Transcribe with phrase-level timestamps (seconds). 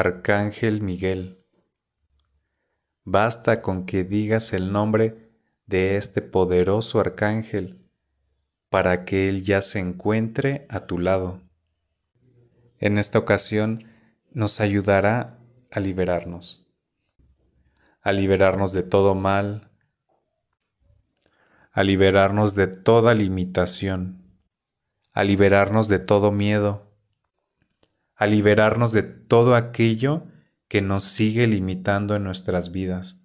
[0.00, 1.44] Arcángel Miguel.
[3.02, 5.28] Basta con que digas el nombre
[5.66, 7.84] de este poderoso arcángel
[8.70, 11.40] para que él ya se encuentre a tu lado.
[12.78, 13.88] En esta ocasión
[14.30, 15.40] nos ayudará
[15.72, 16.68] a liberarnos,
[18.00, 19.68] a liberarnos de todo mal,
[21.72, 24.22] a liberarnos de toda limitación,
[25.12, 26.87] a liberarnos de todo miedo,
[28.18, 30.26] a liberarnos de todo aquello
[30.66, 33.22] que nos sigue limitando en nuestras vidas.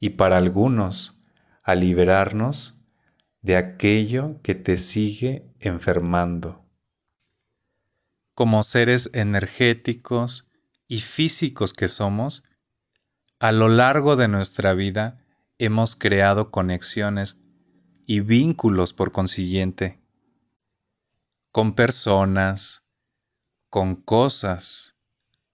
[0.00, 1.20] Y para algunos,
[1.62, 2.80] a liberarnos
[3.42, 6.64] de aquello que te sigue enfermando.
[8.34, 10.50] Como seres energéticos
[10.88, 12.44] y físicos que somos,
[13.38, 15.22] a lo largo de nuestra vida
[15.58, 17.40] hemos creado conexiones
[18.06, 20.00] y vínculos por consiguiente
[21.56, 22.85] con personas,
[23.76, 24.96] con cosas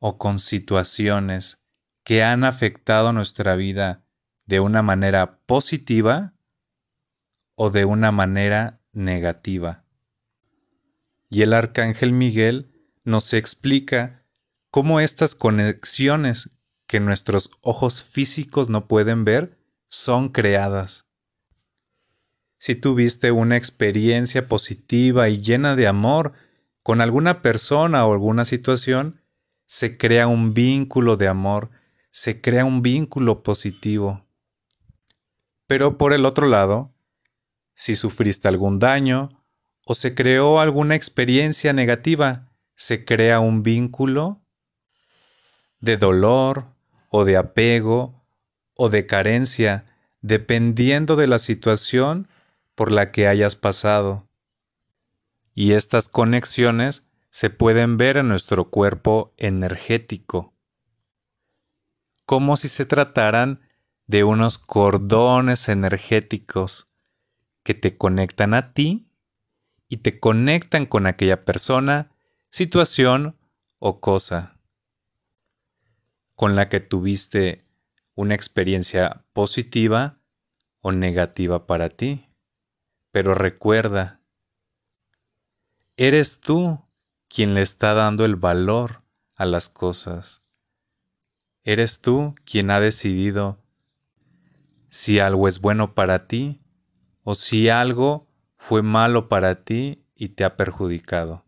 [0.00, 1.62] o con situaciones
[2.02, 4.02] que han afectado nuestra vida
[4.44, 6.34] de una manera positiva
[7.54, 9.84] o de una manera negativa.
[11.30, 12.72] Y el arcángel Miguel
[13.04, 14.24] nos explica
[14.72, 21.06] cómo estas conexiones que nuestros ojos físicos no pueden ver son creadas.
[22.58, 26.34] Si tuviste una experiencia positiva y llena de amor
[26.88, 29.20] con alguna persona o alguna situación,
[29.66, 31.68] se crea un vínculo de amor,
[32.10, 34.24] se crea un vínculo positivo.
[35.66, 36.94] Pero por el otro lado,
[37.74, 39.28] si sufriste algún daño
[39.84, 44.40] o se creó alguna experiencia negativa, se crea un vínculo
[45.80, 46.68] de dolor
[47.10, 48.24] o de apego
[48.72, 49.84] o de carencia,
[50.22, 52.28] dependiendo de la situación
[52.74, 54.27] por la que hayas pasado
[55.58, 60.54] y estas conexiones se pueden ver en nuestro cuerpo energético,
[62.26, 63.60] como si se trataran
[64.06, 66.92] de unos cordones energéticos
[67.64, 69.10] que te conectan a ti
[69.88, 72.12] y te conectan con aquella persona,
[72.50, 73.36] situación
[73.80, 74.60] o cosa
[76.36, 77.66] con la que tuviste
[78.14, 80.20] una experiencia positiva
[80.82, 82.28] o negativa para ti.
[83.10, 84.17] Pero recuerda,
[86.00, 86.80] Eres tú
[87.28, 89.02] quien le está dando el valor
[89.34, 90.44] a las cosas.
[91.64, 93.60] Eres tú quien ha decidido
[94.90, 96.62] si algo es bueno para ti
[97.24, 101.44] o si algo fue malo para ti y te ha perjudicado.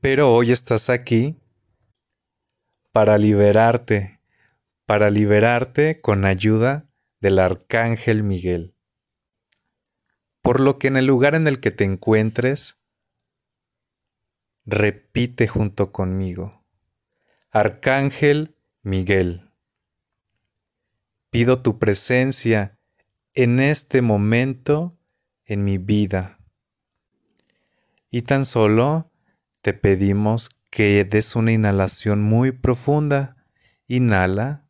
[0.00, 1.36] Pero hoy estás aquí
[2.90, 4.18] para liberarte,
[4.86, 6.84] para liberarte con ayuda
[7.20, 8.74] del Arcángel Miguel
[10.42, 12.80] por lo que en el lugar en el que te encuentres,
[14.64, 16.64] repite junto conmigo,
[17.50, 19.50] Arcángel Miguel,
[21.30, 22.78] pido tu presencia
[23.34, 24.96] en este momento
[25.44, 26.38] en mi vida.
[28.10, 29.10] Y tan solo
[29.62, 33.36] te pedimos que des una inhalación muy profunda.
[33.86, 34.66] Inhala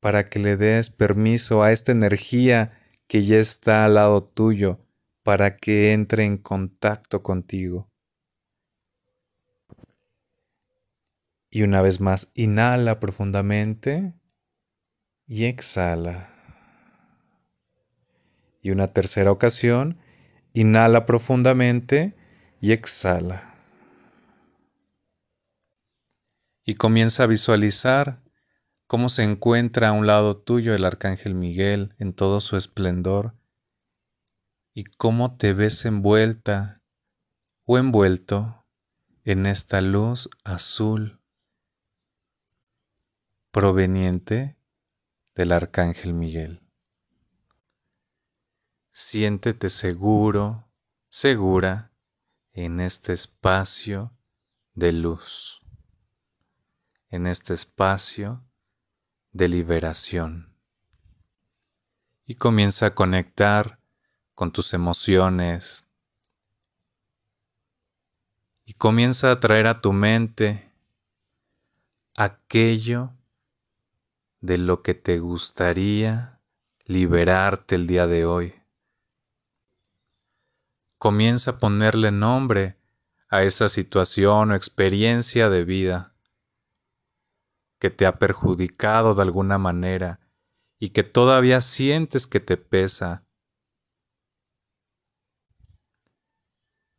[0.00, 2.77] para que le des permiso a esta energía
[3.08, 4.78] que ya está al lado tuyo
[5.24, 7.90] para que entre en contacto contigo.
[11.50, 14.14] Y una vez más, inhala profundamente
[15.26, 16.34] y exhala.
[18.60, 19.98] Y una tercera ocasión,
[20.52, 22.14] inhala profundamente
[22.60, 23.54] y exhala.
[26.66, 28.20] Y comienza a visualizar
[28.88, 33.34] cómo se encuentra a un lado tuyo el arcángel Miguel en todo su esplendor
[34.72, 36.80] y cómo te ves envuelta
[37.66, 38.64] o envuelto
[39.24, 41.20] en esta luz azul
[43.50, 44.56] proveniente
[45.34, 46.62] del arcángel Miguel.
[48.92, 50.66] Siéntete seguro,
[51.10, 51.92] segura
[52.52, 54.16] en este espacio
[54.72, 55.60] de luz,
[57.10, 58.47] en este espacio
[59.32, 60.54] de liberación.
[62.26, 63.78] Y comienza a conectar
[64.34, 65.86] con tus emociones.
[68.64, 70.70] Y comienza a traer a tu mente
[72.16, 73.12] aquello
[74.40, 76.40] de lo que te gustaría
[76.84, 78.54] liberarte el día de hoy.
[80.98, 82.76] Comienza a ponerle nombre
[83.28, 86.14] a esa situación o experiencia de vida
[87.78, 90.20] que te ha perjudicado de alguna manera
[90.78, 93.24] y que todavía sientes que te pesa.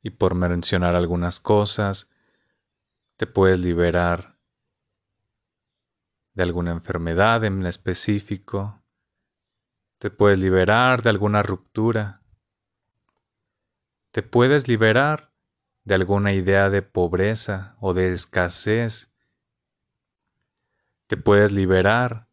[0.02, 2.10] Y por mencionar algunas cosas,
[3.20, 4.40] Te puedes liberar
[6.36, 8.82] de alguna enfermedad en específico.
[9.98, 12.22] Te puedes liberar de alguna ruptura.
[14.12, 15.34] Te puedes liberar
[15.84, 19.09] de alguna idea de pobreza o de escasez.
[21.10, 22.28] Te puedes liberar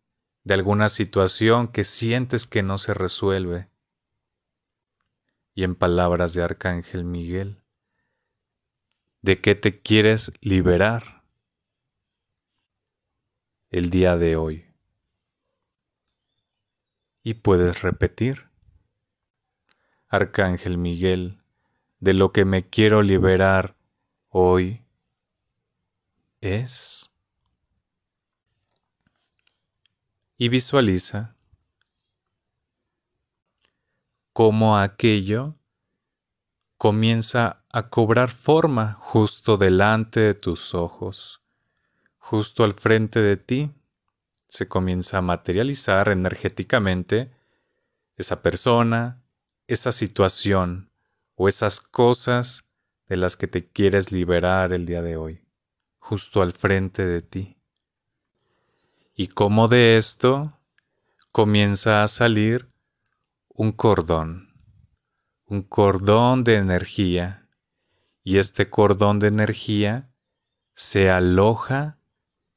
[0.45, 3.71] de alguna situación que sientes que no se resuelve.
[5.55, 7.63] Y en palabras de Arcángel Miguel,
[9.23, 11.25] ¿de qué te quieres liberar
[13.71, 14.67] el día de hoy?
[17.23, 18.51] Y puedes repetir,
[20.07, 21.43] Arcángel Miguel,
[22.01, 23.75] de lo que me quiero liberar
[24.29, 24.85] hoy
[26.43, 27.16] es...
[30.39, 31.35] Y visualiza
[34.33, 35.57] cómo aquello
[36.77, 41.43] comienza a cobrar forma justo delante de tus ojos,
[42.19, 43.71] justo al frente de ti,
[44.49, 47.33] se comienza a materializar energéticamente
[48.17, 49.23] esa persona,
[49.67, 50.91] esa situación,
[51.35, 52.69] o esas cosas
[53.09, 55.45] de las que te quieres liberar el día de hoy,
[55.99, 57.56] justo al frente de ti.
[59.19, 60.53] Y como de esto
[61.33, 62.71] comienza a salir
[63.49, 64.53] un cordón,
[65.47, 67.49] un cordón de energía,
[68.23, 70.11] y este cordón de energía
[70.75, 71.99] se aloja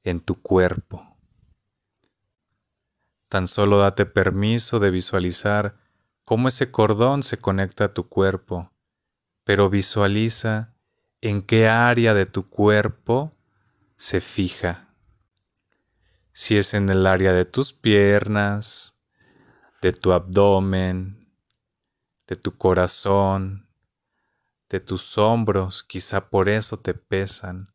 [0.04, 1.18] en tu cuerpo.
[3.30, 5.78] Tan solo date permiso de visualizar
[6.26, 8.74] cómo ese cordón se conecta a tu cuerpo,
[9.46, 10.76] pero visualiza
[11.22, 13.32] en qué área de tu cuerpo
[13.96, 14.89] se fija.
[16.42, 18.96] Si es en el área de tus piernas,
[19.82, 21.28] de tu abdomen,
[22.28, 23.68] de tu corazón,
[24.70, 27.74] de tus hombros, quizá por eso te pesan,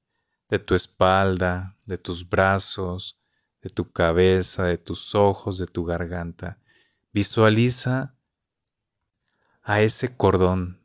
[0.48, 3.20] de tu espalda, de tus brazos,
[3.60, 6.58] de tu cabeza, de tus ojos, de tu garganta.
[7.12, 8.14] Visualiza
[9.62, 10.82] a ese cordón,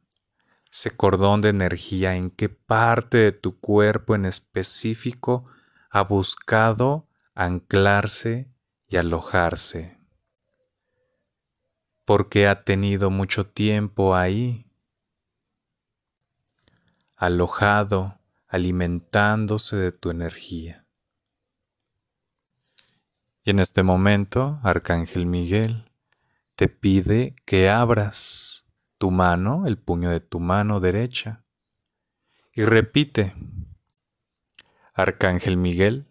[0.70, 5.46] ese cordón de energía, en qué parte de tu cuerpo en específico
[5.90, 7.09] ha buscado
[7.40, 8.52] anclarse
[8.90, 9.98] y alojarse.
[12.04, 14.70] Porque ha tenido mucho tiempo ahí,
[17.16, 20.86] alojado, alimentándose de tu energía.
[23.46, 25.90] Y en este momento, Arcángel Miguel
[26.58, 28.66] te pide que abras
[28.98, 31.46] tu mano, el puño de tu mano derecha.
[32.52, 33.34] Y repite,
[34.94, 36.09] Arcángel Miguel,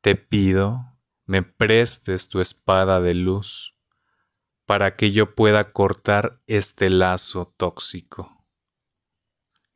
[0.00, 0.86] te pido
[1.26, 3.76] me prestes tu espada de luz
[4.66, 8.44] para que yo pueda cortar este lazo tóxico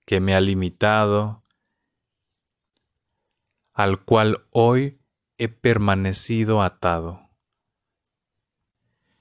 [0.05, 1.43] que me ha limitado,
[3.73, 5.00] al cual hoy
[5.38, 7.20] he permanecido atado.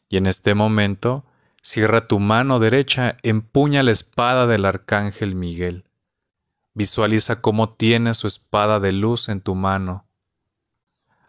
[0.09, 1.25] Y en este momento
[1.65, 5.85] Cierra tu mano derecha, empuña la espada del arcángel Miguel.
[6.73, 10.05] Visualiza cómo tienes su espada de luz en tu mano.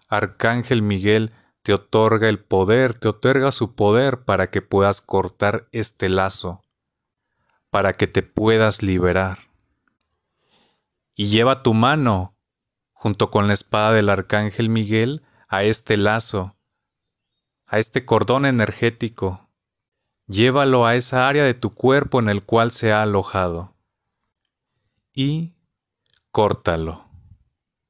[0.09, 6.09] Arcángel Miguel te otorga el poder, te otorga su poder para que puedas cortar este
[6.09, 6.62] lazo,
[7.71, 9.39] para que te puedas liberar.
[11.15, 12.37] Y lleva tu mano,
[12.93, 16.56] junto con la espada del Arcángel Miguel, a este lazo,
[17.67, 19.44] a este cordón energético
[20.27, 23.75] llévalo a esa área de tu cuerpo en el cual se ha alojado
[25.13, 25.55] y
[26.31, 27.05] córtalo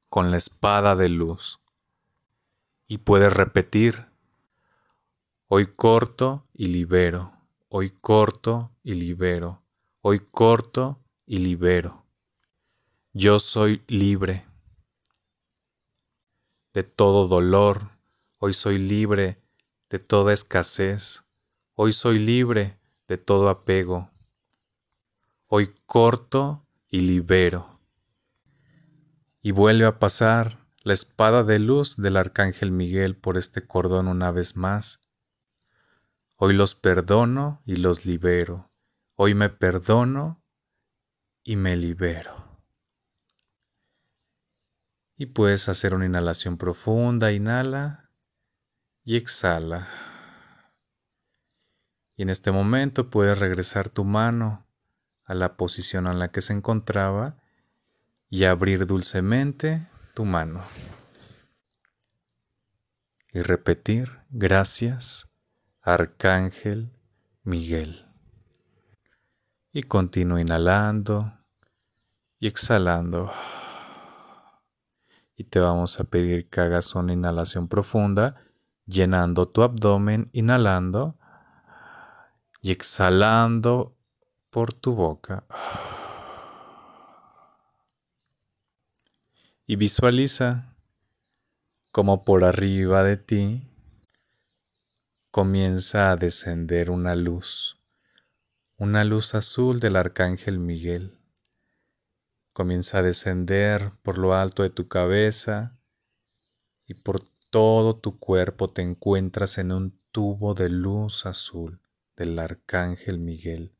[0.09, 1.59] con la espada de luz.
[2.87, 4.05] Y puedes repetir,
[5.47, 7.33] hoy corto y libero,
[7.69, 9.63] hoy corto y libero,
[10.01, 12.05] hoy corto y libero.
[13.13, 14.45] Yo soy libre
[16.73, 17.91] de todo dolor,
[18.39, 19.41] hoy soy libre
[19.89, 21.25] de toda escasez,
[21.77, 24.09] Hoy soy libre de todo apego.
[25.47, 27.81] Hoy corto y libero.
[29.41, 34.29] Y vuelve a pasar la espada de luz del arcángel Miguel por este cordón una
[34.29, 35.01] vez más.
[36.35, 38.69] Hoy los perdono y los libero.
[39.15, 40.43] Hoy me perdono
[41.41, 42.61] y me libero.
[45.17, 48.11] Y puedes hacer una inhalación profunda, inhala
[49.03, 49.87] y exhala.
[52.15, 54.67] Y en este momento puedes regresar tu mano
[55.23, 57.41] a la posición en la que se encontraba
[58.29, 60.63] y abrir dulcemente tu mano.
[63.31, 65.29] Y repetir, gracias,
[65.81, 66.89] Arcángel
[67.43, 68.07] Miguel.
[69.73, 71.37] Y continúa inhalando
[72.39, 73.29] y exhalando.
[75.35, 78.35] Y te vamos a pedir que hagas una inhalación profunda,
[78.85, 81.19] llenando tu abdomen, inhalando
[82.61, 83.97] y exhalando
[84.49, 85.43] por tu boca.
[89.67, 90.75] Y visualiza
[91.91, 93.67] como por arriba de ti
[95.31, 97.79] comienza a descender una luz,
[98.77, 101.17] una luz azul del arcángel Miguel
[102.55, 105.77] Comienza a descender por lo alto de tu cabeza
[106.87, 111.81] y por todo tu cuerpo te encuentras en un tubo de luz azul
[112.15, 113.75] del Arcángel Miguel.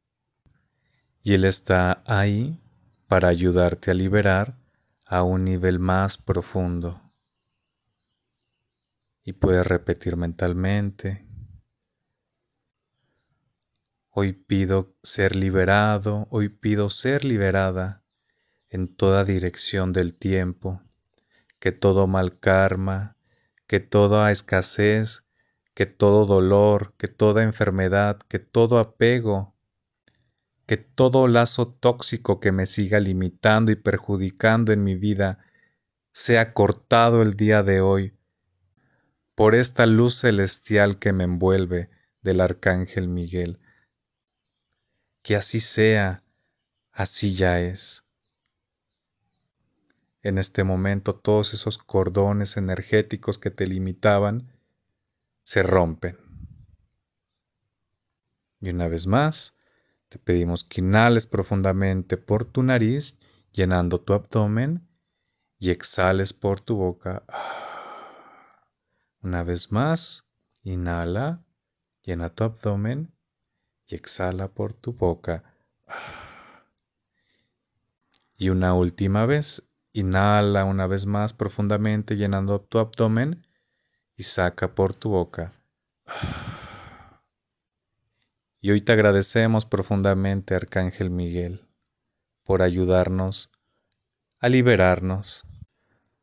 [1.23, 2.59] Y Él está ahí
[3.07, 4.57] para ayudarte a liberar
[5.05, 7.01] a un nivel más profundo.
[9.23, 11.25] Y puedes repetir mentalmente,
[14.09, 18.03] hoy pido ser liberado, hoy pido ser liberada
[18.69, 20.81] en toda dirección del tiempo,
[21.59, 23.17] que todo mal karma,
[23.67, 25.25] que toda escasez,
[25.73, 29.54] que todo dolor, que toda enfermedad, que todo apego,
[30.65, 35.39] que todo lazo tóxico que me siga limitando y perjudicando en mi vida,
[36.11, 38.17] sea cortado el día de hoy
[39.35, 41.89] por esta luz celestial que me envuelve
[42.21, 43.59] del Arcángel Miguel.
[45.21, 46.23] Que así sea,
[46.91, 48.05] así ya es
[50.25, 54.51] en este momento todos esos cordones energéticos que te limitaban
[55.43, 56.17] se rompen.
[58.59, 59.55] Y una vez más,
[60.09, 63.19] te pedimos que inhales profundamente por tu nariz,
[63.51, 64.87] llenando tu abdomen,
[65.57, 67.23] y exhales por tu boca.
[69.21, 70.25] Una vez más,
[70.63, 71.43] inhala,
[72.03, 73.13] llena tu abdomen
[73.87, 75.43] y exhala por tu boca.
[78.37, 79.65] Y una última vez,
[79.97, 83.47] Inhala una vez más profundamente llenando tu abdomen
[84.17, 85.53] y saca por tu boca.
[88.65, 91.67] Y hoy te agradecemos profundamente, Arcángel Miguel,
[92.43, 93.51] por ayudarnos
[94.39, 95.45] a liberarnos,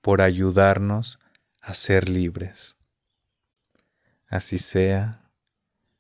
[0.01, 1.21] por ayudarnos
[1.61, 2.75] a ser libres.
[4.27, 5.31] Así sea,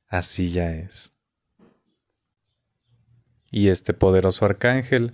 [0.08, 1.12] así ya es.
[3.52, 5.12] Y este poderoso arcángel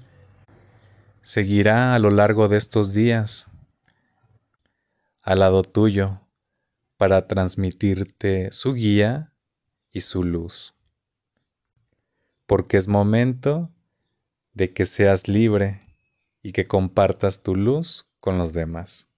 [1.21, 3.49] seguirá a lo largo de estos días
[5.21, 6.23] al lado tuyo
[6.97, 9.35] para transmitirte su guía
[9.93, 10.73] y su luz.
[12.49, 13.71] Porque es momento
[14.55, 15.83] de que seas libre
[16.43, 19.11] y que compartas tu luz con los demás.